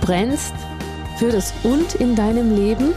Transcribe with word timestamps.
Brennst 0.00 0.54
für 1.18 1.30
das 1.30 1.52
Und 1.62 1.94
in 1.96 2.16
deinem 2.16 2.54
Leben, 2.54 2.94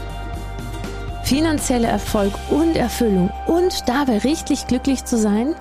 finanzieller 1.24 1.88
Erfolg 1.88 2.32
und 2.50 2.76
Erfüllung 2.76 3.30
und 3.46 3.88
dabei 3.88 4.18
richtig 4.18 4.66
glücklich 4.66 5.04
zu 5.04 5.18
sein? 5.18 5.54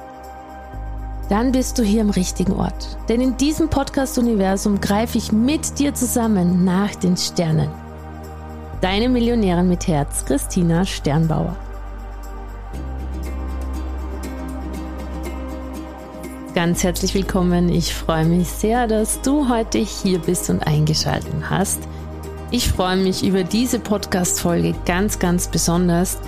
Dann 1.29 1.51
bist 1.51 1.79
du 1.79 1.83
hier 1.83 2.01
im 2.01 2.09
richtigen 2.09 2.53
Ort. 2.53 2.97
Denn 3.09 3.21
in 3.21 3.37
diesem 3.37 3.69
Podcast-Universum 3.69 4.81
greife 4.81 5.17
ich 5.17 5.31
mit 5.31 5.79
dir 5.79 5.93
zusammen 5.93 6.63
nach 6.63 6.93
den 6.95 7.17
Sternen. 7.17 7.69
Deine 8.81 9.09
Millionärin 9.09 9.67
mit 9.67 9.87
Herz, 9.87 10.25
Christina 10.25 10.85
Sternbauer. 10.85 11.55
Ganz 16.55 16.83
herzlich 16.83 17.15
willkommen. 17.15 17.69
Ich 17.69 17.95
freue 17.95 18.25
mich 18.25 18.47
sehr, 18.47 18.85
dass 18.85 19.19
du 19.21 19.49
heute 19.49 19.79
hier 19.79 20.19
bist 20.19 20.51
und 20.51 20.59
eingeschaltet 20.67 21.33
hast. 21.49 21.79
Ich 22.51 22.69
freue 22.69 22.97
mich 22.97 23.25
über 23.25 23.43
diese 23.43 23.79
Podcast-Folge 23.79 24.75
ganz, 24.85 25.17
ganz 25.17 25.47
besonders. 25.47 26.19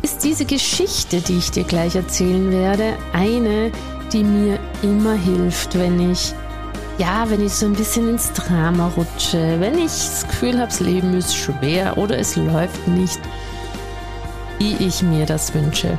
Ist 0.00 0.24
diese 0.24 0.46
Geschichte, 0.46 1.20
die 1.20 1.36
ich 1.36 1.50
dir 1.50 1.64
gleich 1.64 1.96
erzählen 1.96 2.50
werde, 2.50 2.94
eine, 3.12 3.70
die 4.10 4.24
mir 4.24 4.58
immer 4.80 5.12
hilft, 5.12 5.78
wenn 5.78 6.10
ich, 6.10 6.32
ja, 6.96 7.28
wenn 7.28 7.44
ich 7.44 7.52
so 7.52 7.66
ein 7.66 7.74
bisschen 7.74 8.08
ins 8.08 8.32
Drama 8.32 8.90
rutsche, 8.96 9.60
wenn 9.60 9.76
ich 9.76 9.84
das 9.84 10.26
Gefühl 10.26 10.54
habe, 10.54 10.68
das 10.68 10.80
Leben 10.80 11.12
ist 11.12 11.36
schwer 11.36 11.98
oder 11.98 12.18
es 12.18 12.36
läuft 12.36 12.88
nicht, 12.88 13.20
wie 14.58 14.76
ich 14.76 15.02
mir 15.02 15.26
das 15.26 15.52
wünsche. 15.52 15.98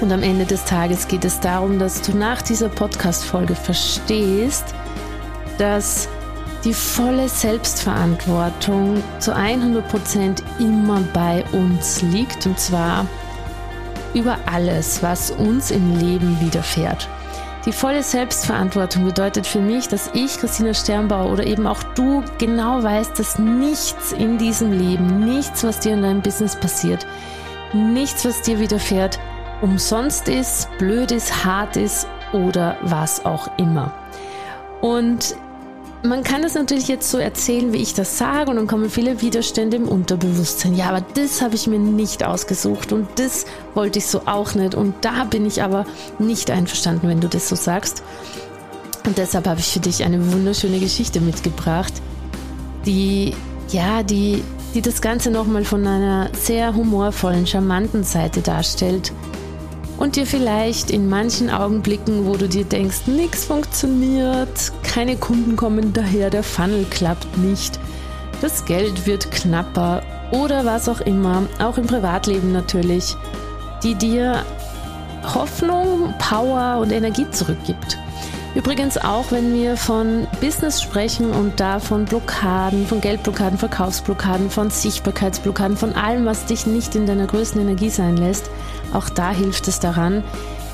Und 0.00 0.12
am 0.12 0.22
Ende 0.22 0.44
des 0.44 0.64
Tages 0.64 1.08
geht 1.08 1.24
es 1.24 1.40
darum, 1.40 1.78
dass 1.78 2.02
du 2.02 2.16
nach 2.16 2.42
dieser 2.42 2.68
Podcast-Folge 2.68 3.54
verstehst, 3.54 4.74
dass 5.58 6.08
die 6.64 6.74
volle 6.74 7.28
Selbstverantwortung 7.28 9.02
zu 9.20 9.34
100% 9.34 10.42
immer 10.58 11.00
bei 11.12 11.44
uns 11.52 12.02
liegt 12.02 12.44
und 12.46 12.58
zwar 12.58 13.06
über 14.14 14.38
alles, 14.46 15.02
was 15.02 15.30
uns 15.30 15.70
im 15.70 15.98
Leben 15.98 16.40
widerfährt. 16.40 17.08
Die 17.66 17.72
volle 17.72 18.02
Selbstverantwortung 18.02 19.04
bedeutet 19.04 19.46
für 19.46 19.60
mich, 19.60 19.88
dass 19.88 20.10
ich, 20.14 20.38
Christina 20.38 20.72
Sternbauer 20.72 21.32
oder 21.32 21.44
eben 21.44 21.66
auch 21.66 21.82
du 21.94 22.22
genau 22.38 22.82
weißt, 22.82 23.18
dass 23.18 23.38
nichts 23.38 24.12
in 24.12 24.38
diesem 24.38 24.72
Leben, 24.72 25.20
nichts, 25.20 25.64
was 25.64 25.80
dir 25.80 25.94
in 25.94 26.02
deinem 26.02 26.22
Business 26.22 26.54
passiert, 26.54 27.06
nichts, 27.72 28.24
was 28.24 28.42
dir 28.42 28.60
widerfährt, 28.60 29.18
umsonst 29.62 30.28
ist, 30.28 30.68
blöd 30.78 31.10
ist, 31.10 31.44
hart 31.44 31.76
ist 31.76 32.06
oder 32.32 32.76
was 32.82 33.24
auch 33.24 33.48
immer. 33.58 33.92
Und 34.80 35.36
man 36.02 36.22
kann 36.22 36.42
das 36.42 36.54
natürlich 36.54 36.88
jetzt 36.88 37.10
so 37.10 37.18
erzählen, 37.18 37.72
wie 37.72 37.78
ich 37.78 37.94
das 37.94 38.18
sage, 38.18 38.50
und 38.50 38.56
dann 38.56 38.66
kommen 38.66 38.90
viele 38.90 39.20
Widerstände 39.22 39.76
im 39.76 39.88
Unterbewusstsein. 39.88 40.74
Ja, 40.74 40.90
aber 40.90 41.04
das 41.14 41.42
habe 41.42 41.54
ich 41.54 41.66
mir 41.66 41.78
nicht 41.78 42.24
ausgesucht 42.24 42.92
und 42.92 43.08
das 43.16 43.46
wollte 43.74 43.98
ich 43.98 44.06
so 44.06 44.22
auch 44.26 44.54
nicht. 44.54 44.74
Und 44.74 44.94
da 45.00 45.24
bin 45.24 45.46
ich 45.46 45.62
aber 45.62 45.86
nicht 46.18 46.50
einverstanden, 46.50 47.08
wenn 47.08 47.20
du 47.20 47.28
das 47.28 47.48
so 47.48 47.56
sagst. 47.56 48.02
Und 49.04 49.18
deshalb 49.18 49.46
habe 49.46 49.60
ich 49.60 49.72
für 49.72 49.80
dich 49.80 50.04
eine 50.04 50.32
wunderschöne 50.32 50.78
Geschichte 50.78 51.20
mitgebracht, 51.20 51.92
die, 52.84 53.34
ja, 53.70 54.02
die, 54.02 54.42
die 54.74 54.82
das 54.82 55.00
Ganze 55.00 55.30
nochmal 55.30 55.64
von 55.64 55.86
einer 55.86 56.28
sehr 56.34 56.74
humorvollen, 56.74 57.46
charmanten 57.46 58.04
Seite 58.04 58.42
darstellt 58.42 59.12
und 59.98 60.16
dir 60.16 60.26
vielleicht 60.26 60.90
in 60.90 61.08
manchen 61.08 61.50
Augenblicken, 61.50 62.26
wo 62.26 62.36
du 62.36 62.48
dir 62.48 62.64
denkst, 62.64 63.06
nichts 63.06 63.44
funktioniert, 63.44 64.72
keine 64.82 65.16
Kunden 65.16 65.56
kommen 65.56 65.92
daher, 65.92 66.30
der 66.30 66.42
Funnel 66.42 66.84
klappt 66.90 67.38
nicht, 67.38 67.78
das 68.40 68.64
Geld 68.64 69.06
wird 69.06 69.30
knapper 69.30 70.02
oder 70.32 70.64
was 70.64 70.88
auch 70.88 71.00
immer, 71.00 71.44
auch 71.58 71.78
im 71.78 71.86
Privatleben 71.86 72.52
natürlich, 72.52 73.16
die 73.82 73.94
dir 73.94 74.44
Hoffnung, 75.34 76.14
Power 76.18 76.78
und 76.80 76.92
Energie 76.92 77.28
zurückgibt. 77.30 77.98
Übrigens 78.56 78.96
auch, 78.96 79.32
wenn 79.32 79.52
wir 79.52 79.76
von 79.76 80.26
Business 80.40 80.80
sprechen 80.80 81.30
und 81.32 81.60
da 81.60 81.78
von 81.78 82.06
Blockaden, 82.06 82.86
von 82.86 83.02
Geldblockaden, 83.02 83.58
Verkaufsblockaden, 83.58 84.48
von 84.48 84.70
Sichtbarkeitsblockaden, 84.70 85.76
von 85.76 85.92
allem, 85.92 86.24
was 86.24 86.46
dich 86.46 86.66
nicht 86.66 86.94
in 86.94 87.04
deiner 87.04 87.26
größten 87.26 87.60
Energie 87.60 87.90
sein 87.90 88.16
lässt, 88.16 88.48
auch 88.92 89.08
da 89.08 89.30
hilft 89.30 89.68
es 89.68 89.80
daran, 89.80 90.22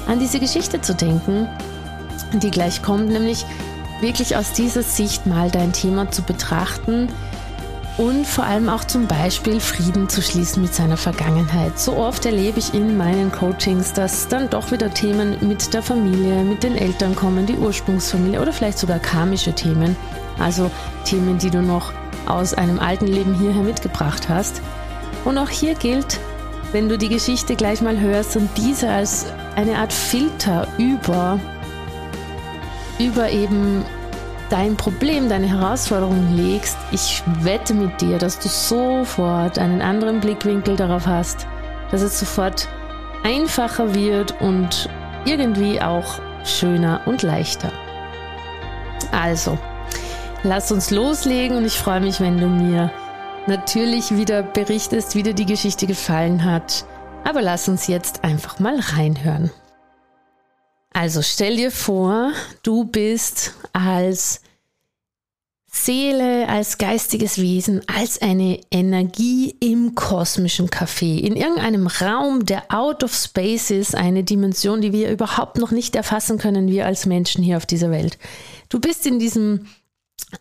an 0.06 0.18
diese 0.18 0.40
Geschichte 0.40 0.80
zu 0.80 0.94
denken, 0.94 1.48
die 2.34 2.50
gleich 2.50 2.82
kommt, 2.82 3.08
nämlich 3.08 3.44
wirklich 4.00 4.36
aus 4.36 4.52
dieser 4.52 4.82
Sicht 4.82 5.26
mal 5.26 5.50
dein 5.50 5.72
Thema 5.72 6.10
zu 6.10 6.22
betrachten 6.22 7.08
und 7.98 8.26
vor 8.26 8.44
allem 8.44 8.68
auch 8.68 8.84
zum 8.84 9.06
Beispiel 9.06 9.60
Frieden 9.60 10.08
zu 10.08 10.22
schließen 10.22 10.62
mit 10.62 10.74
seiner 10.74 10.96
Vergangenheit. 10.96 11.78
So 11.78 11.96
oft 11.96 12.24
erlebe 12.24 12.58
ich 12.58 12.74
in 12.74 12.96
meinen 12.96 13.30
Coachings, 13.30 13.92
dass 13.92 14.28
dann 14.28 14.48
doch 14.48 14.72
wieder 14.72 14.92
Themen 14.92 15.36
mit 15.46 15.74
der 15.74 15.82
Familie, 15.82 16.42
mit 16.42 16.62
den 16.62 16.76
Eltern 16.76 17.14
kommen, 17.14 17.46
die 17.46 17.56
Ursprungsfamilie 17.56 18.40
oder 18.40 18.52
vielleicht 18.52 18.78
sogar 18.78 18.98
karmische 18.98 19.52
Themen, 19.52 19.94
also 20.38 20.70
Themen, 21.04 21.38
die 21.38 21.50
du 21.50 21.60
noch 21.60 21.92
aus 22.26 22.54
einem 22.54 22.78
alten 22.78 23.06
Leben 23.06 23.34
hierher 23.34 23.62
mitgebracht 23.62 24.28
hast. 24.28 24.62
Und 25.24 25.38
auch 25.38 25.50
hier 25.50 25.74
gilt, 25.74 26.18
wenn 26.72 26.88
du 26.88 26.97
die 26.97 27.09
Geschichte 27.09 27.55
gleich 27.55 27.83
mal 27.83 28.00
hörst 28.00 28.37
und 28.37 28.49
diese 28.56 28.88
als 28.91 29.27
eine 29.56 29.77
Art 29.77 29.93
Filter 29.93 30.66
über, 30.78 31.38
über 32.99 33.31
eben 33.31 33.84
dein 34.49 34.77
Problem, 34.77 35.28
deine 35.28 35.49
Herausforderung 35.49 36.34
legst, 36.34 36.77
ich 36.91 37.22
wette 37.41 37.75
mit 37.75 38.00
dir, 38.00 38.19
dass 38.19 38.38
du 38.38 38.49
sofort 38.49 39.59
einen 39.59 39.83
anderen 39.83 40.21
Blickwinkel 40.21 40.77
darauf 40.77 41.06
hast, 41.06 41.47
dass 41.91 42.00
es 42.00 42.19
sofort 42.19 42.69
einfacher 43.22 43.94
wird 43.94 44.41
und 44.41 44.89
irgendwie 45.25 45.81
auch 45.81 46.21
schöner 46.44 47.03
und 47.06 47.22
leichter. 47.22 47.71
Also, 49.10 49.59
lass 50.43 50.72
uns 50.72 50.91
loslegen 50.91 51.56
und 51.59 51.65
ich 51.65 51.78
freue 51.78 52.00
mich, 52.00 52.21
wenn 52.21 52.39
du 52.39 52.47
mir 52.47 52.91
natürlich 53.47 54.16
wieder 54.16 54.42
berichtest, 54.42 55.15
wie 55.15 55.22
dir 55.22 55.34
die 55.34 55.47
Geschichte 55.47 55.86
gefallen 55.86 56.44
hat. 56.44 56.84
Aber 57.24 57.42
lass 57.42 57.68
uns 57.68 57.86
jetzt 57.86 58.24
einfach 58.24 58.59
mal 58.59 58.78
reinhören. 58.78 59.50
Also 60.92 61.22
stell 61.22 61.56
dir 61.56 61.71
vor, 61.71 62.33
du 62.62 62.84
bist 62.84 63.54
als 63.72 64.41
Seele, 65.74 66.48
als 66.48 66.77
geistiges 66.77 67.39
Wesen, 67.39 67.80
als 67.89 68.21
eine 68.21 68.60
Energie 68.71 69.56
im 69.59 69.94
kosmischen 69.94 70.68
Café, 70.68 71.18
in 71.18 71.34
irgendeinem 71.34 71.86
Raum, 71.86 72.44
der 72.44 72.65
out 72.68 73.03
of 73.03 73.15
space 73.15 73.71
ist, 73.71 73.94
eine 73.94 74.22
Dimension, 74.22 74.83
die 74.83 74.92
wir 74.92 75.10
überhaupt 75.10 75.56
noch 75.56 75.71
nicht 75.71 75.97
erfassen 75.97 76.36
können, 76.36 76.68
wir 76.68 76.84
als 76.84 77.06
Menschen 77.06 77.42
hier 77.42 77.56
auf 77.56 77.65
dieser 77.65 77.91
Welt. 77.91 78.18
Du 78.68 78.80
bist 78.80 79.06
in 79.06 79.18
diesem 79.18 79.66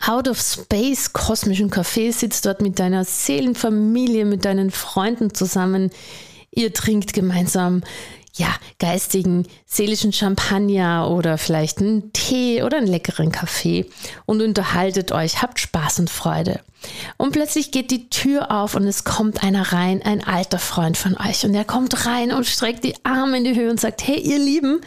out 0.06 0.28
of 0.28 0.40
space 0.40 1.14
kosmischen 1.14 1.70
Café, 1.70 2.12
sitzt 2.12 2.46
dort 2.46 2.62
mit 2.62 2.80
deiner 2.80 3.06
Seelenfamilie, 3.06 4.26
mit 4.26 4.46
deinen 4.46 4.72
Freunden 4.72 5.34
zusammen, 5.34 5.92
ihr 6.52 6.74
trinkt 6.74 7.14
gemeinsam 7.14 7.84
ja, 8.34 8.56
geistigen, 8.80 9.46
seelischen 9.66 10.14
Champagner 10.14 11.10
oder 11.12 11.38
vielleicht 11.38 11.80
einen 11.80 12.14
Tee 12.14 12.64
oder 12.64 12.78
einen 12.78 12.88
leckeren 12.88 13.32
Kaffee 13.32 13.90
und 14.26 14.42
unterhaltet 14.42 15.12
euch, 15.12 15.42
habt 15.42 15.60
Spaß 15.60 16.00
und 16.00 16.10
Freude. 16.10 16.62
Und 17.18 17.34
plötzlich 17.34 17.72
geht 17.72 17.92
die 17.92 18.10
Tür 18.10 18.52
auf 18.52 18.76
und 18.76 18.88
es 18.88 19.04
kommt 19.04 19.44
einer 19.44 19.74
rein, 19.74 20.02
ein 20.02 20.24
alter 20.24 20.60
Freund 20.60 20.98
von 20.98 21.18
euch. 21.18 21.46
Und 21.46 21.54
er 21.54 21.66
kommt 21.66 22.06
rein 22.06 22.32
und 22.32 22.48
streckt 22.48 22.84
die 22.84 22.96
Arme 23.04 23.38
in 23.38 23.44
die 23.44 23.56
Höhe 23.56 23.70
und 23.70 23.80
sagt, 23.80 24.08
hey 24.08 24.20
ihr 24.20 24.40
Lieben, 24.40 24.82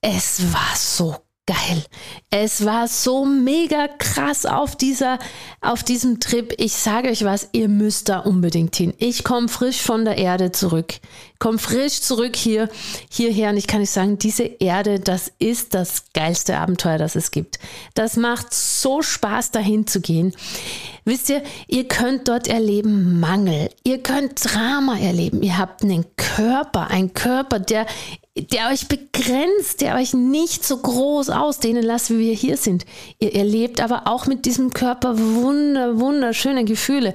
es 0.00 0.52
war 0.52 0.76
so 0.76 1.16
geil. 1.46 1.84
Es 2.30 2.64
war 2.64 2.88
so 2.88 3.24
mega 3.24 3.88
krass 3.98 4.46
auf 4.46 4.76
dieser, 4.76 5.18
auf 5.60 5.82
diesem 5.82 6.18
Trip. 6.18 6.54
Ich 6.58 6.72
sage 6.72 7.10
euch 7.10 7.24
was, 7.24 7.48
ihr 7.52 7.68
müsst 7.68 8.08
da 8.08 8.20
unbedingt 8.20 8.74
hin. 8.76 8.94
Ich 8.98 9.24
komme 9.24 9.48
frisch 9.48 9.82
von 9.82 10.04
der 10.04 10.16
Erde 10.16 10.52
zurück. 10.52 10.94
Komme 11.38 11.58
frisch 11.58 12.00
zurück 12.00 12.36
hier, 12.36 12.70
hierher 13.10 13.50
und 13.50 13.58
ich 13.58 13.66
kann 13.66 13.82
euch 13.82 13.90
sagen, 13.90 14.18
diese 14.18 14.44
Erde, 14.44 15.00
das 15.00 15.30
ist 15.38 15.74
das 15.74 16.04
geilste 16.14 16.56
Abenteuer, 16.56 16.96
das 16.96 17.16
es 17.16 17.30
gibt. 17.30 17.58
Das 17.92 18.16
macht 18.16 18.54
so 18.54 19.02
Spaß, 19.02 19.50
dahin 19.50 19.86
zu 19.86 20.00
gehen. 20.00 20.34
Wisst 21.04 21.28
ihr, 21.28 21.42
ihr 21.66 21.86
könnt 21.86 22.28
dort 22.28 22.48
erleben 22.48 23.20
Mangel. 23.20 23.68
Ihr 23.82 24.02
könnt 24.02 24.42
Drama 24.42 24.98
erleben. 24.98 25.42
Ihr 25.42 25.58
habt 25.58 25.82
einen 25.82 26.06
Körper, 26.16 26.88
einen 26.88 27.12
Körper, 27.12 27.58
der 27.58 27.86
der 28.36 28.68
euch 28.68 28.88
begrenzt, 28.88 29.80
der 29.80 29.94
euch 29.94 30.12
nicht 30.12 30.64
so 30.64 30.76
groß 30.76 31.30
ausdehnen 31.30 31.84
lasst, 31.84 32.10
wie 32.10 32.18
wir 32.18 32.34
hier 32.34 32.56
sind. 32.56 32.84
Ihr 33.20 33.34
erlebt 33.34 33.80
aber 33.80 34.08
auch 34.08 34.26
mit 34.26 34.44
diesem 34.44 34.72
Körper 34.72 35.16
wunder, 35.18 36.00
wunderschöne 36.00 36.64
Gefühle 36.64 37.14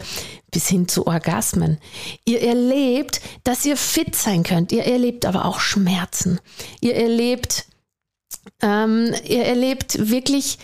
bis 0.52 0.68
hin 0.68 0.88
zu 0.88 1.08
Orgasmen. 1.08 1.78
Ihr 2.24 2.42
erlebt, 2.42 3.20
dass 3.44 3.66
ihr 3.66 3.76
fit 3.76 4.16
sein 4.16 4.44
könnt. 4.44 4.72
Ihr 4.72 4.86
erlebt 4.86 5.26
aber 5.26 5.46
auch 5.46 5.60
Schmerzen. 5.60 6.40
Ihr 6.80 6.96
erlebt, 6.96 7.66
ähm, 8.62 9.14
ihr 9.28 9.44
erlebt 9.44 10.10
wirklich 10.10 10.58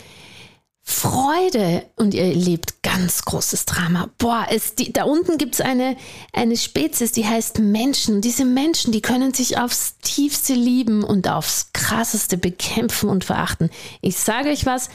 Freude 0.87 1.83
und 1.95 2.13
ihr 2.13 2.25
erlebt 2.25 2.83
ganz 2.83 3.25
großes 3.25 3.65
Drama. 3.65 4.11
Boah, 4.19 4.45
es, 4.51 4.75
die, 4.75 4.93
da 4.93 5.05
unten 5.05 5.39
gibt 5.39 5.55
es 5.55 5.61
eine, 5.61 5.97
eine 6.31 6.55
Spezies, 6.55 7.11
die 7.11 7.25
heißt 7.25 7.57
Menschen. 7.57 8.21
Diese 8.21 8.45
Menschen, 8.45 8.91
die 8.91 9.01
können 9.01 9.33
sich 9.33 9.57
aufs 9.57 9.97
tiefste 10.03 10.53
lieben 10.53 11.03
und 11.03 11.27
aufs 11.27 11.71
krasseste 11.73 12.37
bekämpfen 12.37 13.09
und 13.09 13.23
verachten. 13.23 13.71
Ich 14.01 14.17
sage 14.17 14.49
euch 14.49 14.67
was, 14.67 14.89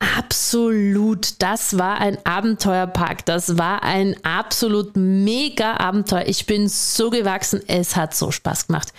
absolut, 0.00 1.40
das 1.40 1.78
war 1.78 2.00
ein 2.00 2.18
Abenteuerpark. 2.26 3.24
Das 3.24 3.56
war 3.56 3.84
ein 3.84 4.16
absolut 4.24 4.96
mega 4.96 5.76
Abenteuer. 5.76 6.26
Ich 6.26 6.46
bin 6.46 6.68
so 6.68 7.10
gewachsen, 7.10 7.62
es 7.68 7.94
hat 7.94 8.12
so 8.12 8.32
Spaß 8.32 8.66
gemacht. 8.66 8.92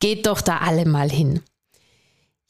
Geht 0.00 0.26
doch 0.26 0.42
da 0.42 0.58
alle 0.58 0.84
mal 0.84 1.10
hin. 1.10 1.40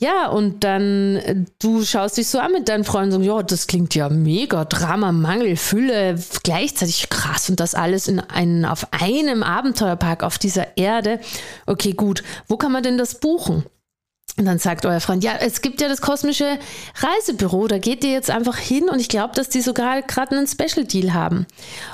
Ja, 0.01 0.29
und 0.29 0.63
dann 0.63 1.17
äh, 1.17 1.45
du 1.59 1.85
schaust 1.85 2.19
dich 2.19 2.29
so 2.29 2.39
an 2.39 2.53
mit 2.53 2.69
deinen 2.69 2.85
Freunden 2.85 3.17
und 3.17 3.25
sagst, 3.25 3.37
ja, 3.37 3.43
das 3.43 3.67
klingt 3.67 3.97
ja 3.97 4.09
mega, 4.09 4.65
Drama, 4.65 5.11
Mangel, 5.11 5.57
Fülle, 5.57 6.17
gleichzeitig 6.45 7.11
krass 7.11 7.51
und 7.51 7.59
das 7.59 7.75
alles 7.75 8.07
in 8.07 8.21
einen, 8.21 8.65
auf 8.65 8.87
einem 8.93 9.43
Abenteuerpark 9.43 10.23
auf 10.23 10.39
dieser 10.39 10.77
Erde. 10.77 11.19
Okay, 11.67 11.95
gut, 11.95 12.23
wo 12.47 12.57
kann 12.57 12.71
man 12.71 12.85
denn 12.85 12.97
das 12.97 13.19
buchen? 13.19 13.65
Und 14.39 14.45
dann 14.45 14.61
sagt 14.61 14.87
euer 14.87 15.01
Freund, 15.01 15.25
ja, 15.25 15.33
es 15.41 15.63
gibt 15.63 15.81
ja 15.81 15.89
das 15.89 16.01
kosmische 16.01 16.61
Reisebüro, 16.95 17.67
da 17.67 17.79
geht 17.79 18.05
ihr 18.05 18.13
jetzt 18.13 18.31
einfach 18.31 18.57
hin 18.57 18.89
und 18.89 19.01
ich 19.01 19.09
glaube, 19.09 19.35
dass 19.35 19.49
die 19.49 19.61
sogar 19.61 20.01
gerade 20.03 20.37
einen 20.37 20.47
Special 20.47 20.87
Deal 20.87 21.13
haben. 21.13 21.47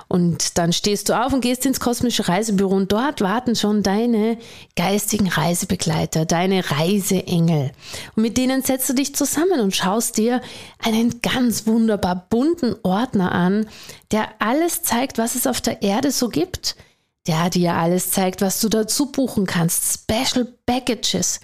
Und 0.08 0.58
dann 0.58 0.74
stehst 0.74 1.08
du 1.08 1.18
auf 1.18 1.32
und 1.32 1.40
gehst 1.40 1.64
ins 1.64 1.80
kosmische 1.80 2.28
Reisebüro 2.28 2.76
und 2.76 2.92
dort 2.92 3.22
warten 3.22 3.56
schon 3.56 3.82
deine 3.82 4.36
geistigen 4.76 5.28
Reisebegleiter, 5.28 6.26
deine 6.26 6.70
Reiseengel. 6.70 7.72
Und 8.14 8.22
mit 8.22 8.36
denen 8.36 8.60
setzt 8.60 8.90
du 8.90 8.92
dich 8.92 9.14
zusammen 9.14 9.60
und 9.60 9.74
schaust 9.74 10.18
dir 10.18 10.42
einen 10.84 11.22
ganz 11.22 11.66
wunderbar 11.66 12.26
bunten 12.28 12.76
Ordner 12.82 13.32
an, 13.32 13.66
der 14.12 14.28
alles 14.38 14.82
zeigt, 14.82 15.16
was 15.16 15.34
es 15.34 15.46
auf 15.46 15.62
der 15.62 15.80
Erde 15.80 16.10
so 16.10 16.28
gibt 16.28 16.76
der 17.26 17.48
dir 17.50 17.74
alles 17.74 18.10
zeigt, 18.10 18.42
was 18.42 18.60
du 18.60 18.68
dazu 18.68 19.06
buchen 19.06 19.46
kannst. 19.46 20.00
Special 20.00 20.46
Packages. 20.66 21.40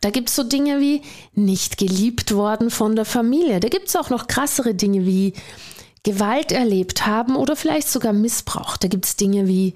Da 0.00 0.10
gibt 0.10 0.28
es 0.28 0.36
so 0.36 0.42
Dinge 0.42 0.80
wie 0.80 1.02
nicht 1.34 1.78
geliebt 1.78 2.34
worden 2.34 2.70
von 2.70 2.96
der 2.96 3.06
Familie. 3.06 3.60
Da 3.60 3.68
gibt 3.68 3.88
es 3.88 3.96
auch 3.96 4.10
noch 4.10 4.26
krassere 4.26 4.74
Dinge 4.74 5.06
wie 5.06 5.32
Gewalt 6.02 6.52
erlebt 6.52 7.06
haben 7.06 7.36
oder 7.36 7.56
vielleicht 7.56 7.88
sogar 7.88 8.12
Missbrauch. 8.12 8.76
Da 8.76 8.88
gibt 8.88 9.06
es 9.06 9.16
Dinge 9.16 9.46
wie 9.46 9.74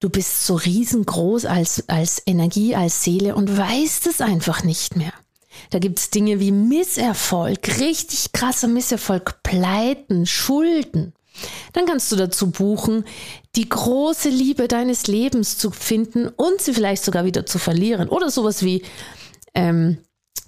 du 0.00 0.10
bist 0.10 0.46
so 0.46 0.56
riesengroß 0.56 1.46
als, 1.46 1.88
als 1.88 2.22
Energie, 2.26 2.74
als 2.74 3.02
Seele 3.02 3.34
und 3.34 3.56
weißt 3.56 4.06
es 4.06 4.20
einfach 4.20 4.62
nicht 4.62 4.96
mehr. 4.96 5.12
Da 5.70 5.78
gibt 5.78 5.98
es 5.98 6.10
Dinge 6.10 6.40
wie 6.40 6.52
Misserfolg, 6.52 7.80
richtig 7.80 8.32
krasser 8.32 8.68
Misserfolg, 8.68 9.42
Pleiten, 9.42 10.26
Schulden. 10.26 11.14
Dann 11.72 11.86
kannst 11.86 12.12
du 12.12 12.16
dazu 12.16 12.50
buchen, 12.50 13.04
die 13.56 13.68
große 13.68 14.28
Liebe 14.28 14.68
deines 14.68 15.06
Lebens 15.06 15.58
zu 15.58 15.70
finden 15.70 16.28
und 16.28 16.60
sie 16.60 16.74
vielleicht 16.74 17.04
sogar 17.04 17.24
wieder 17.24 17.46
zu 17.46 17.58
verlieren. 17.58 18.08
Oder 18.08 18.30
sowas 18.30 18.62
wie 18.62 18.82
ähm, 19.54 19.98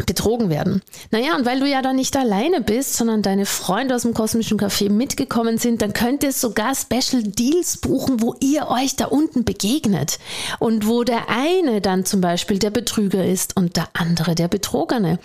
betrogen 0.04 0.50
werden. 0.50 0.82
Naja, 1.10 1.36
und 1.36 1.46
weil 1.46 1.60
du 1.60 1.66
ja 1.66 1.80
da 1.80 1.94
nicht 1.94 2.16
alleine 2.16 2.60
bist, 2.60 2.94
sondern 2.94 3.22
deine 3.22 3.46
Freunde 3.46 3.94
aus 3.94 4.02
dem 4.02 4.12
kosmischen 4.12 4.58
Café 4.58 4.90
mitgekommen 4.90 5.56
sind, 5.56 5.80
dann 5.80 5.94
könnt 5.94 6.22
ihr 6.22 6.32
sogar 6.32 6.74
Special 6.74 7.22
Deals 7.22 7.78
buchen, 7.78 8.20
wo 8.20 8.34
ihr 8.40 8.68
euch 8.68 8.96
da 8.96 9.06
unten 9.06 9.44
begegnet. 9.44 10.18
Und 10.58 10.86
wo 10.86 11.02
der 11.02 11.30
eine 11.30 11.80
dann 11.80 12.04
zum 12.04 12.20
Beispiel 12.20 12.58
der 12.58 12.70
Betrüger 12.70 13.24
ist 13.24 13.56
und 13.56 13.76
der 13.76 13.88
andere 13.94 14.34
der 14.34 14.48
Betrogene. 14.48 15.18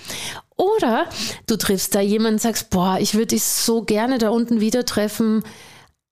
Oder 0.55 1.05
du 1.47 1.57
triffst 1.57 1.93
da 1.95 1.99
jemanden 1.99 2.35
und 2.35 2.41
sagst, 2.41 2.69
boah, 2.69 2.97
ich 2.99 3.15
würde 3.15 3.27
dich 3.27 3.43
so 3.43 3.81
gerne 3.81 4.19
da 4.19 4.29
unten 4.29 4.61
wieder 4.61 4.85
treffen 4.85 5.43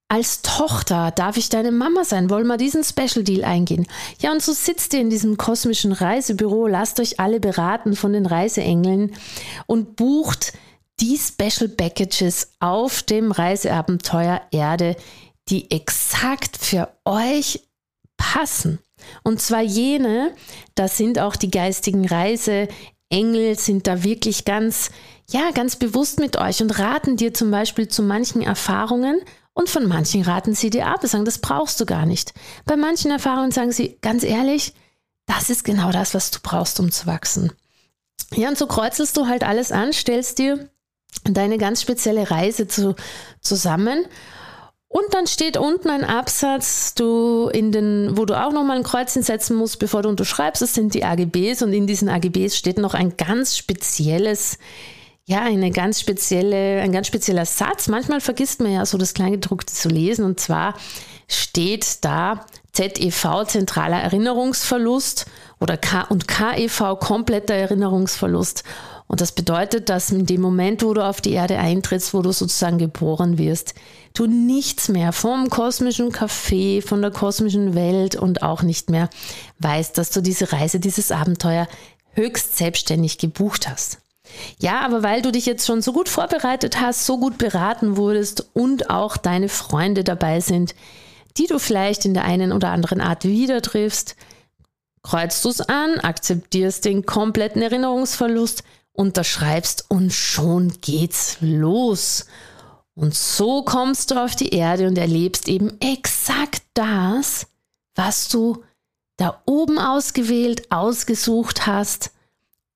als 0.10 0.42
Tochter 0.42 1.12
darf 1.12 1.38
ich 1.38 1.50
deine 1.50 1.72
Mama 1.72 2.04
sein? 2.04 2.32
Wollen 2.32 2.48
wir 2.48 2.58
diesen 2.58 2.84
Special 2.84 3.24
Deal 3.24 3.44
eingehen? 3.44 3.86
Ja, 4.20 4.32
und 4.32 4.42
so 4.42 4.54
sitzt 4.54 4.94
ihr 4.94 5.02
in 5.02 5.12
diesem 5.12 5.38
kosmischen 5.38 5.92
Reisebüro, 5.92 6.68
lasst 6.68 7.00
euch 7.00 7.20
alle 7.20 7.40
beraten 7.40 7.96
von 7.96 8.14
den 8.14 8.26
Reiseengeln 8.26 9.14
und 9.68 9.96
bucht 9.96 10.54
die 11.00 11.18
Special 11.18 11.70
Packages 11.70 12.54
auf 12.60 13.04
dem 13.04 13.32
Reiseabenteuer 13.32 14.42
Erde, 14.52 14.96
die 15.48 15.70
exakt 15.72 16.58
für 16.58 16.90
euch 17.06 17.62
passen. 18.18 18.80
Und 19.24 19.40
zwar 19.42 19.62
jene, 19.62 20.34
da 20.74 20.88
sind 20.88 21.20
auch 21.20 21.36
die 21.36 21.52
geistigen 21.52 22.06
Reiseengel, 22.06 23.58
sind 23.58 23.86
da 23.86 24.04
wirklich 24.04 24.44
ganz, 24.44 24.90
ja, 25.30 25.52
ganz 25.52 25.76
bewusst 25.76 26.20
mit 26.20 26.36
euch 26.38 26.62
und 26.62 26.80
raten 26.80 27.16
dir 27.16 27.34
zum 27.34 27.52
Beispiel 27.52 27.88
zu 27.88 28.02
manchen 28.02 28.42
Erfahrungen 28.42 29.22
und 29.54 29.70
von 29.70 29.88
manchen 29.88 30.22
raten 30.22 30.54
sie 30.54 30.70
dir 30.70 30.88
ab, 30.88 31.06
sagen, 31.06 31.26
das 31.26 31.40
brauchst 31.40 31.80
du 31.82 31.86
gar 31.86 32.06
nicht. 32.06 32.34
Bei 32.66 32.78
manchen 32.78 33.12
Erfahrungen 33.12 33.52
sagen 33.52 33.72
sie, 33.72 33.98
ganz 34.02 34.24
ehrlich, 34.24 34.74
das 35.26 35.50
ist 35.50 35.64
genau 35.64 35.92
das, 35.92 36.14
was 36.14 36.32
du 36.32 36.40
brauchst, 36.42 36.80
um 36.80 36.92
zu 36.92 37.08
wachsen. 37.08 37.52
Ja, 38.34 38.50
und 38.50 38.58
so 38.58 38.68
kreuzelst 38.68 39.18
du 39.18 39.28
halt 39.28 39.44
alles 39.44 39.72
an, 39.72 39.94
stellst 39.94 40.40
dir 40.40 40.70
deine 41.24 41.58
ganz 41.58 41.82
spezielle 41.82 42.30
Reise 42.30 42.68
zu, 42.68 42.96
zusammen. 43.42 44.06
Und 44.88 45.14
dann 45.14 45.28
steht 45.28 45.56
unten 45.56 45.90
ein 45.90 46.04
Absatz, 46.04 46.96
du 46.96 47.48
in 47.54 47.72
den, 47.72 48.18
wo 48.18 48.26
du 48.26 48.40
auch 48.40 48.52
nochmal 48.52 48.78
ein 48.78 48.84
Kreuzchen 48.84 49.22
setzen 49.22 49.56
musst, 49.56 49.78
bevor 49.78 50.02
du 50.02 50.10
unterschreibst. 50.10 50.64
Das 50.64 50.74
sind 50.74 50.96
die 50.96 51.04
AGBs 51.04 51.62
und 51.62 51.74
in 51.74 51.86
diesen 51.86 52.10
AGBs 52.10 52.58
steht 52.58 52.80
noch 52.80 52.96
ein 52.96 53.16
ganz 53.16 53.56
spezielles 53.56 54.58
ja, 55.30 55.44
eine 55.44 55.70
ganz 55.70 56.00
spezielle, 56.00 56.82
ein 56.82 56.92
ganz 56.92 57.06
spezieller 57.06 57.46
Satz. 57.46 57.88
Manchmal 57.88 58.20
vergisst 58.20 58.62
man 58.62 58.72
ja 58.72 58.84
so 58.84 58.98
das 58.98 59.14
Kleingedruckte 59.14 59.72
zu 59.72 59.88
lesen 59.88 60.26
und 60.26 60.40
zwar 60.40 60.74
steht 61.28 62.04
da 62.04 62.48
ZEV 62.74 63.46
zentraler 63.46 64.02
Erinnerungsverlust 64.02 65.28
oder 65.60 65.78
K 65.78 66.02
und 66.10 66.28
KEV 66.28 67.00
kompletter 67.00 67.54
Erinnerungsverlust. 67.54 68.64
Und 69.06 69.22
das 69.22 69.32
bedeutet, 69.32 69.90
dass 69.90 70.10
in 70.10 70.26
dem 70.26 70.42
Moment, 70.42 70.82
wo 70.82 70.96
du 70.96 71.06
auf 71.06 71.22
die 71.22 71.34
Erde 71.34 71.60
eintrittst, 71.60 72.16
wo 72.16 72.24
du 72.24 72.32
sozusagen 72.32 72.80
geboren 72.80 73.38
wirst, 73.38 73.76
du 74.16 74.26
nichts 74.26 74.90
mehr 74.90 75.14
vom 75.14 75.52
kosmischen 75.52 76.12
Café, 76.12 76.82
von 76.84 77.04
der 77.04 77.12
kosmischen 77.12 77.76
Welt 77.76 78.16
und 78.16 78.42
auch 78.42 78.64
nicht 78.64 78.90
mehr 78.90 79.12
weißt, 79.60 79.96
dass 79.96 80.10
du 80.10 80.22
diese 80.22 80.52
Reise, 80.52 80.80
dieses 80.80 81.12
Abenteuer 81.12 81.68
höchst 82.14 82.58
selbstständig 82.58 83.20
gebucht 83.20 83.70
hast. 83.70 84.00
Ja, 84.60 84.82
aber 84.82 85.04
weil 85.04 85.22
du 85.22 85.32
dich 85.32 85.46
jetzt 85.46 85.66
schon 85.66 85.82
so 85.82 85.94
gut 85.94 86.10
vorbereitet 86.10 86.80
hast, 86.80 87.06
so 87.06 87.18
gut 87.18 87.38
beraten 87.38 87.98
wurdest 87.98 88.50
und 88.54 88.90
auch 88.90 89.18
deine 89.18 89.50
Freunde 89.50 90.04
dabei 90.04 90.40
sind, 90.40 90.76
die 91.38 91.48
du 91.48 91.60
vielleicht 91.60 92.06
in 92.06 92.14
der 92.14 92.26
einen 92.26 92.52
oder 92.52 92.70
anderen 92.70 93.02
Art 93.02 93.24
wieder 93.26 93.62
triffst, 93.62 94.16
kreuzt 95.04 95.44
du 95.46 95.50
es 95.50 95.62
an, 95.62 96.00
akzeptierst 96.00 96.86
den 96.86 97.06
kompletten 97.06 97.62
Erinnerungsverlust, 97.62 98.64
unterschreibst 98.94 99.86
und 99.88 100.12
schon 100.12 100.74
geht's 100.82 101.38
los. 101.40 102.26
Und 102.96 103.16
so 103.16 103.64
kommst 103.64 104.12
du 104.12 104.22
auf 104.22 104.36
die 104.36 104.50
Erde 104.50 104.88
und 104.88 104.98
erlebst 104.98 105.48
eben 105.48 105.80
exakt 105.80 106.64
das, 106.74 107.48
was 107.96 108.28
du 108.28 108.64
da 109.16 109.42
oben 109.46 109.80
ausgewählt, 109.80 110.70
ausgesucht 110.70 111.66
hast, 111.66 112.12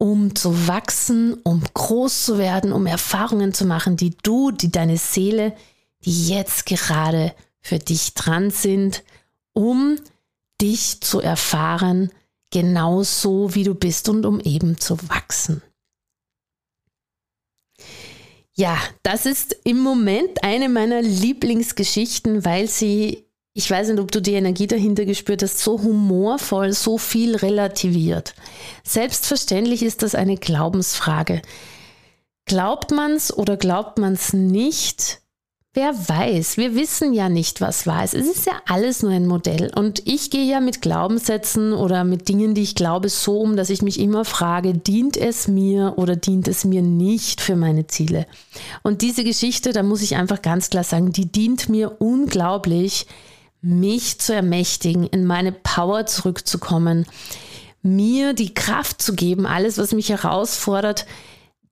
um 0.04 0.36
zu 0.36 0.68
wachsen, 0.68 1.34
um 1.44 1.64
groß 1.74 2.26
zu 2.26 2.38
werden, 2.38 2.74
um 2.74 2.88
Erfahrungen 2.88 3.54
zu 3.54 3.64
machen, 3.64 3.96
die 3.96 4.10
du, 4.22 4.52
die 4.52 4.70
deine 4.70 4.98
Seele, 4.98 5.56
die 6.04 6.28
jetzt 6.28 6.66
gerade 6.66 7.34
für 7.62 7.80
dich 7.80 8.14
dran 8.14 8.52
sind, 8.52 9.02
um 9.54 9.96
dich 10.60 11.00
zu 11.00 11.22
erfahren, 11.22 12.12
genau 12.52 13.04
so 13.04 13.56
wie 13.56 13.64
du 13.64 13.76
bist 13.76 14.10
und 14.10 14.26
um 14.26 14.42
eben 14.42 14.78
zu 14.78 14.98
wachsen. 15.08 15.62
Ja, 18.56 18.78
das 19.04 19.26
ist 19.26 19.56
im 19.64 19.80
Moment 19.80 20.44
eine 20.44 20.68
meiner 20.68 21.02
Lieblingsgeschichten, 21.02 22.44
weil 22.44 22.68
sie, 22.68 23.23
ich 23.56 23.70
weiß 23.70 23.90
nicht, 23.90 24.00
ob 24.00 24.12
du 24.12 24.22
die 24.22 24.34
Energie 24.34 24.68
dahinter 24.68 25.06
gespürt 25.06 25.44
hast, 25.44 25.60
so 25.60 25.82
humorvoll, 25.82 26.74
so 26.74 26.98
viel 26.98 27.36
relativiert. 27.36 28.34
Selbstverständlich 28.84 29.84
ist 29.84 30.02
das 30.02 30.16
eine 30.16 30.38
Glaubensfrage. 30.38 31.42
Glaubt 32.46 32.92
man 32.92 33.12
es 33.12 33.36
oder 33.36 33.56
glaubt 33.56 34.00
man 34.00 34.14
es 34.14 34.34
nicht? 34.34 35.20
Wer 35.76 35.94
weiß, 36.08 36.58
wir 36.58 36.76
wissen 36.76 37.14
ja 37.14 37.30
nicht, 37.30 37.60
was 37.60 37.88
war. 37.88 38.04
Es 38.04 38.14
ist 38.14 38.46
ja 38.46 38.54
alles 38.68 39.02
nur 39.02 39.12
ein 39.12 39.26
Modell. 39.26 39.72
Und 39.76 40.08
ich 40.08 40.30
gehe 40.30 40.46
ja 40.46 40.60
mit 40.60 40.84
Glaubenssätzen 40.84 41.74
oder 41.74 42.04
mit 42.04 42.30
Dingen, 42.30 42.54
die 42.54 42.62
ich 42.62 42.76
glaube, 42.76 43.10
so 43.10 43.40
um, 43.40 43.56
dass 43.56 43.72
ich 43.72 43.82
mich 43.82 44.00
immer 44.00 44.24
frage, 44.24 44.74
dient 44.74 45.18
es 45.18 45.48
mir 45.48 45.94
oder 45.96 46.16
dient 46.16 46.48
es 46.48 46.64
mir 46.64 46.84
nicht 46.84 47.42
für 47.42 47.56
meine 47.56 47.88
Ziele? 47.88 48.28
Und 48.84 49.02
diese 49.02 49.24
Geschichte, 49.24 49.74
da 49.74 49.82
muss 49.82 50.04
ich 50.04 50.16
einfach 50.16 50.44
ganz 50.44 50.70
klar 50.70 50.84
sagen, 50.84 51.12
die 51.12 51.32
dient 51.32 51.70
mir 51.70 52.00
unglaublich, 52.00 53.08
mich 53.64 54.20
zu 54.20 54.34
ermächtigen, 54.36 55.08
in 55.08 55.26
meine 55.26 55.54
Power 55.54 56.06
zurückzukommen, 56.06 57.06
mir 57.82 58.34
die 58.34 58.54
Kraft 58.54 59.02
zu 59.02 59.16
geben, 59.16 59.46
alles, 59.46 59.78
was 59.78 59.94
mich 59.94 60.10
herausfordert, 60.10 61.06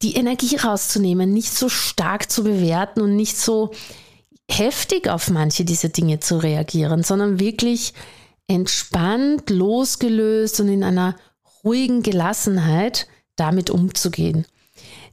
die 0.01 0.15
Energie 0.15 0.55
rauszunehmen, 0.55 1.31
nicht 1.31 1.53
so 1.53 1.69
stark 1.69 2.31
zu 2.31 2.43
bewerten 2.43 3.01
und 3.01 3.15
nicht 3.15 3.37
so 3.37 3.71
heftig 4.49 5.09
auf 5.09 5.29
manche 5.29 5.65
dieser 5.65 5.89
Dinge 5.89 6.19
zu 6.19 6.37
reagieren, 6.37 7.03
sondern 7.03 7.39
wirklich 7.39 7.93
entspannt, 8.47 9.49
losgelöst 9.49 10.59
und 10.61 10.69
in 10.69 10.83
einer 10.83 11.15
ruhigen 11.63 12.03
Gelassenheit 12.03 13.07
damit 13.35 13.69
umzugehen. 13.69 14.45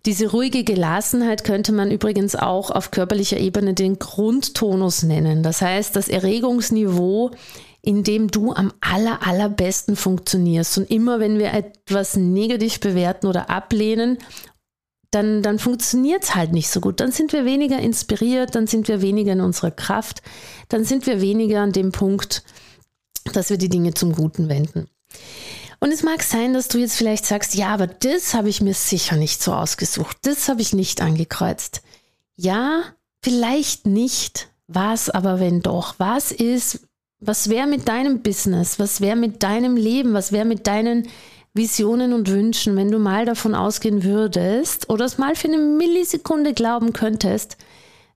Diese 0.06 0.30
ruhige 0.30 0.64
Gelassenheit 0.64 1.44
könnte 1.44 1.72
man 1.72 1.90
übrigens 1.90 2.36
auch 2.36 2.70
auf 2.70 2.90
körperlicher 2.90 3.38
Ebene 3.38 3.74
den 3.74 3.98
Grundtonus 3.98 5.02
nennen. 5.02 5.42
Das 5.42 5.60
heißt, 5.60 5.96
das 5.96 6.08
Erregungsniveau, 6.08 7.32
in 7.82 8.04
dem 8.04 8.30
du 8.30 8.52
am 8.52 8.72
aller, 8.80 9.26
allerbesten 9.26 9.96
funktionierst. 9.96 10.78
Und 10.78 10.90
immer 10.90 11.20
wenn 11.20 11.38
wir 11.38 11.52
etwas 11.52 12.16
negativ 12.16 12.80
bewerten 12.80 13.26
oder 13.26 13.50
ablehnen 13.50 14.18
dann, 15.10 15.42
dann 15.42 15.58
funktioniert 15.58 16.24
es 16.24 16.34
halt 16.34 16.52
nicht 16.52 16.68
so 16.68 16.80
gut. 16.80 17.00
Dann 17.00 17.12
sind 17.12 17.32
wir 17.32 17.44
weniger 17.44 17.78
inspiriert, 17.78 18.54
dann 18.54 18.66
sind 18.66 18.88
wir 18.88 19.00
weniger 19.00 19.32
in 19.32 19.40
unserer 19.40 19.70
Kraft, 19.70 20.22
dann 20.68 20.84
sind 20.84 21.06
wir 21.06 21.20
weniger 21.20 21.62
an 21.62 21.72
dem 21.72 21.92
Punkt, 21.92 22.42
dass 23.32 23.50
wir 23.50 23.58
die 23.58 23.70
Dinge 23.70 23.94
zum 23.94 24.12
Guten 24.12 24.48
wenden. 24.48 24.88
Und 25.80 25.92
es 25.92 26.02
mag 26.02 26.22
sein, 26.22 26.54
dass 26.54 26.68
du 26.68 26.78
jetzt 26.78 26.96
vielleicht 26.96 27.24
sagst, 27.24 27.54
ja, 27.54 27.68
aber 27.68 27.86
das 27.86 28.34
habe 28.34 28.48
ich 28.48 28.60
mir 28.60 28.74
sicher 28.74 29.16
nicht 29.16 29.42
so 29.42 29.52
ausgesucht, 29.52 30.16
das 30.22 30.48
habe 30.48 30.60
ich 30.60 30.72
nicht 30.72 31.00
angekreuzt. 31.00 31.82
Ja, 32.36 32.82
vielleicht 33.22 33.86
nicht. 33.86 34.48
Was 34.66 35.08
aber, 35.08 35.40
wenn 35.40 35.62
doch? 35.62 35.94
Was 35.98 36.30
ist, 36.30 36.80
was 37.20 37.48
wäre 37.48 37.66
mit 37.66 37.88
deinem 37.88 38.22
Business? 38.22 38.78
Was 38.78 39.00
wäre 39.00 39.16
mit 39.16 39.42
deinem 39.42 39.76
Leben? 39.76 40.12
Was 40.12 40.30
wäre 40.30 40.44
mit 40.44 40.66
deinen 40.66 41.08
Visionen 41.54 42.12
und 42.12 42.28
Wünschen, 42.30 42.76
wenn 42.76 42.90
du 42.90 42.98
mal 42.98 43.24
davon 43.24 43.54
ausgehen 43.54 44.04
würdest 44.04 44.90
oder 44.90 45.04
es 45.04 45.18
mal 45.18 45.34
für 45.34 45.48
eine 45.48 45.58
Millisekunde 45.58 46.54
glauben 46.54 46.92
könntest, 46.92 47.56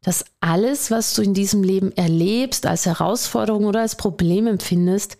dass 0.02 0.24
alles, 0.40 0.90
was 0.90 1.14
du 1.14 1.22
in 1.22 1.32
diesem 1.34 1.62
Leben 1.62 1.92
erlebst, 1.92 2.66
als 2.66 2.86
Herausforderung 2.86 3.64
oder 3.64 3.80
als 3.80 3.96
Problem 3.96 4.46
empfindest, 4.46 5.16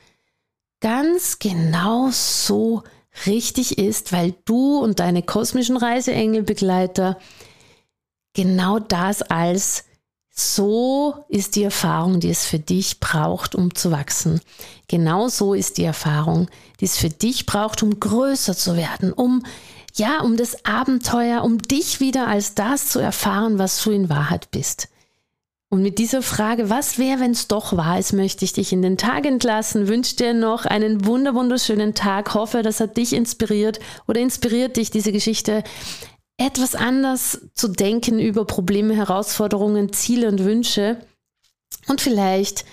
ganz 0.83 1.39
genau 1.39 2.11
so 2.11 2.83
richtig 3.27 3.79
ist, 3.79 4.13
weil 4.13 4.35
du 4.45 4.79
und 4.79 5.01
deine 5.01 5.23
kosmischen 5.23 5.79
Reiseengelbegleiter 5.79 7.19
genau 8.35 8.79
das 8.79 9.23
als 9.23 9.85
so 10.35 11.25
ist 11.29 11.57
die 11.57 11.63
Erfahrung, 11.63 12.19
die 12.21 12.31
es 12.31 12.45
für 12.47 12.59
dich 12.59 13.01
braucht, 13.01 13.55
um 13.55 13.75
zu 13.75 13.91
wachsen. 13.91 14.41
Genau 14.89 15.29
so 15.29 15.55
ist 15.55 15.79
die 15.79 15.85
Erfahrung, 15.85 16.49
die 16.81 16.87
es 16.87 16.97
für 16.97 17.11
dich 17.11 17.47
braucht, 17.47 17.83
um 17.83 18.01
größer 18.01 18.57
zu 18.57 18.77
werden, 18.77 19.13
um 19.13 19.45
ja, 19.95 20.23
um 20.23 20.39
das 20.39 20.65
Abenteuer, 20.65 21.45
um 21.45 21.59
dich 21.59 22.01
wieder 22.01 22.27
als 22.27 22.55
das 22.55 22.89
zu 22.89 22.99
erfahren, 22.99 23.59
was 23.59 23.83
du 23.83 23.91
in 23.91 24.09
Wahrheit 24.09 24.51
bist. 24.51 24.89
Und 25.73 25.81
mit 25.81 25.97
dieser 25.97 26.21
Frage, 26.21 26.69
was 26.69 26.99
wäre, 26.99 27.21
wenn 27.21 27.31
es 27.31 27.49
doch 27.49 27.75
wahr 27.75 27.99
ist, 27.99 28.13
möchte 28.13 28.45
ich 28.45 28.53
dich 28.53 28.75
in 28.75 28.83
den 28.83 28.99
Tag 28.99 29.25
entlassen, 29.25 29.89
wünsche 29.89 30.17
dir 30.17 30.35
noch 30.35 30.67
einen 30.67 31.07
wunder 31.07 31.35
wunderschönen 31.35 31.95
Tag, 31.95 32.35
hoffe, 32.35 32.61
das 32.61 32.79
hat 32.79 32.99
dich 32.99 33.15
inspiriert 33.15 33.81
oder 34.07 34.21
inspiriert 34.21 34.77
dich 34.77 34.91
diese 34.91 35.13
Geschichte 35.13 35.65
etwas 36.37 36.75
anders 36.75 37.49
zu 37.55 37.69
denken 37.69 38.21
über 38.21 38.45
Probleme, 38.45 38.95
Herausforderungen, 38.95 39.95
Ziele 39.95 40.29
und 40.29 40.45
Wünsche. 40.45 41.07
Und 41.89 42.03
vielleicht, 42.03 42.67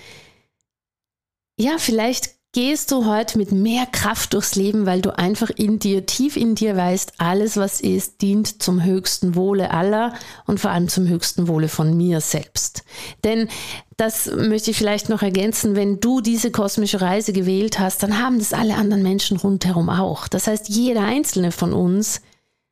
ja, 1.58 1.78
vielleicht 1.78 2.34
gehst 2.52 2.90
du 2.90 3.06
heute 3.06 3.38
mit 3.38 3.52
mehr 3.52 3.86
Kraft 3.86 4.34
durchs 4.34 4.56
Leben, 4.56 4.84
weil 4.84 5.00
du 5.00 5.16
einfach 5.16 5.50
in 5.50 5.78
dir, 5.78 6.04
tief 6.06 6.36
in 6.36 6.56
dir 6.56 6.76
weißt, 6.76 7.14
alles, 7.18 7.56
was 7.56 7.80
ist, 7.80 8.22
dient 8.22 8.62
zum 8.62 8.82
höchsten 8.82 9.36
Wohle 9.36 9.70
aller 9.70 10.14
und 10.46 10.58
vor 10.58 10.72
allem 10.72 10.88
zum 10.88 11.06
höchsten 11.06 11.46
Wohle 11.46 11.68
von 11.68 11.96
mir 11.96 12.20
selbst. 12.20 12.82
Denn 13.22 13.48
das 13.96 14.26
möchte 14.26 14.72
ich 14.72 14.78
vielleicht 14.78 15.08
noch 15.08 15.22
ergänzen, 15.22 15.76
wenn 15.76 16.00
du 16.00 16.20
diese 16.20 16.50
kosmische 16.50 17.00
Reise 17.00 17.32
gewählt 17.32 17.78
hast, 17.78 18.02
dann 18.02 18.20
haben 18.20 18.38
das 18.38 18.52
alle 18.52 18.74
anderen 18.74 19.04
Menschen 19.04 19.36
rundherum 19.36 19.88
auch. 19.88 20.26
Das 20.26 20.48
heißt, 20.48 20.68
jeder 20.68 21.02
einzelne 21.02 21.52
von 21.52 21.72
uns 21.72 22.20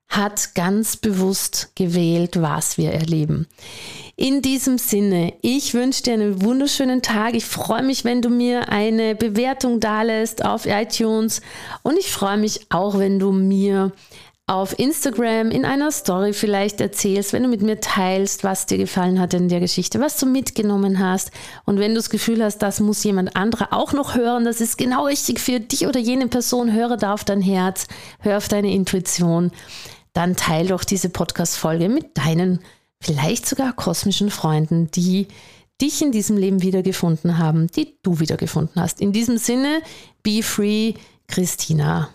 hat 0.09 0.55
ganz 0.55 0.97
bewusst 0.97 1.71
gewählt, 1.75 2.41
was 2.41 2.79
wir 2.79 2.93
erleben. 2.93 3.47
In 4.17 4.43
diesem 4.43 4.79
Sinne, 4.79 5.35
ich 5.43 5.75
wünsche 5.75 6.03
dir 6.03 6.15
einen 6.15 6.43
wunderschönen 6.43 7.03
Tag. 7.03 7.35
Ich 7.35 7.45
freue 7.45 7.83
mich, 7.83 8.05
wenn 8.05 8.21
du 8.21 8.31
mir 8.31 8.69
eine 8.69 9.15
Bewertung 9.15 9.81
dalässt 9.81 10.45
auf 10.45 10.67
iTunes 10.67 11.41
und 11.83 11.99
ich 11.99 12.11
freue 12.11 12.39
mich 12.39 12.67
auch, 12.71 12.99
wenn 12.99 13.19
du 13.19 13.33
mir 13.33 13.93
auf 14.49 14.79
Instagram 14.79 15.51
in 15.51 15.67
einer 15.67 15.93
Story 15.93 16.33
vielleicht 16.33 16.81
erzählst, 16.81 17.35
wenn 17.35 17.43
du 17.43 17.51
mit 17.51 17.61
mir 17.61 17.81
teilst, 17.81 18.45
was 18.45 18.65
dir 18.65 18.79
gefallen 18.79 19.21
hat 19.21 19.35
in 19.35 19.51
der 19.51 19.61
Geschichte, 19.61 20.01
was 20.01 20.17
du 20.17 20.25
mitgenommen 20.25 20.99
hast. 20.99 21.31
Und 21.67 21.79
wenn 21.79 21.91
du 21.91 21.97
das 21.97 22.09
Gefühl 22.09 22.43
hast, 22.43 22.59
das 22.59 22.81
muss 22.81 23.05
jemand 23.05 23.37
anderer 23.37 23.75
auch 23.75 23.93
noch 23.93 24.15
hören, 24.15 24.47
das 24.47 24.63
ist 24.63 24.79
genau 24.79 25.05
richtig 25.05 25.39
für 25.39 25.61
dich 25.61 25.87
oder 25.87 26.01
jene 26.01 26.29
Person, 26.29 26.73
höre 26.73 26.97
da 26.97 27.13
auf 27.13 27.25
dein 27.25 27.43
Herz, 27.43 27.87
hör 28.21 28.39
auf 28.39 28.49
deine 28.49 28.73
Intuition 28.73 29.53
dann 30.13 30.37
teile 30.37 30.71
doch 30.71 30.85
diese 30.85 31.09
Podcast-Folge 31.09 31.89
mit 31.89 32.17
deinen 32.17 32.61
vielleicht 33.01 33.47
sogar 33.47 33.73
kosmischen 33.73 34.31
Freunden, 34.31 34.91
die 34.91 35.29
dich 35.81 36.03
in 36.03 36.13
diesem 36.13 36.37
Leben 36.37 36.63
wiedergefunden 36.63 37.39
haben, 37.39 37.69
die 37.69 37.95
du 38.03 38.19
wiedergefunden 38.21 38.81
hast. 38.83 39.01
In 39.01 39.13
diesem 39.13 39.39
Sinne, 39.39 39.81
be 40.23 40.43
free, 40.43 40.95
Christina. 41.29 42.09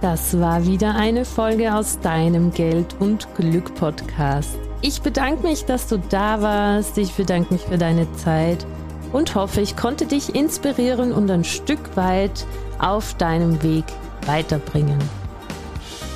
Das 0.00 0.38
war 0.38 0.66
wieder 0.66 0.94
eine 0.94 1.24
Folge 1.24 1.74
aus 1.74 2.00
deinem 2.00 2.52
Geld 2.52 2.96
und 3.00 3.28
Glück 3.36 3.74
Podcast. 3.74 4.58
Ich 4.80 5.02
bedanke 5.02 5.46
mich, 5.46 5.66
dass 5.66 5.88
du 5.88 5.98
da 5.98 6.40
warst. 6.40 6.96
Ich 6.96 7.12
bedanke 7.12 7.52
mich 7.52 7.62
für 7.62 7.76
deine 7.76 8.10
Zeit 8.14 8.66
und 9.12 9.34
hoffe, 9.34 9.60
ich 9.60 9.76
konnte 9.76 10.06
dich 10.06 10.34
inspirieren 10.34 11.12
und 11.12 11.30
ein 11.30 11.44
Stück 11.44 11.96
weit 11.96 12.46
auf 12.78 13.14
deinem 13.14 13.62
Weg 13.62 13.84
weiterbringen. 14.26 14.98